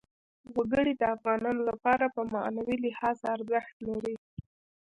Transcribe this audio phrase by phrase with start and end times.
[0.55, 4.15] وګړي د افغانانو لپاره په معنوي لحاظ ارزښت لري.